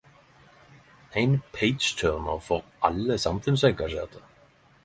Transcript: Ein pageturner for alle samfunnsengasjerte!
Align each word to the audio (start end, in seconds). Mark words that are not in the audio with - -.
Ein 1.11 1.43
pageturner 1.51 2.39
for 2.39 2.63
alle 2.79 3.19
samfunnsengasjerte! 3.19 4.19